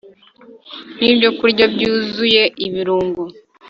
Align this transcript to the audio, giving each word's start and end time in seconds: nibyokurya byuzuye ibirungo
nibyokurya 1.01 1.65
byuzuye 1.73 2.43
ibirungo 2.65 3.23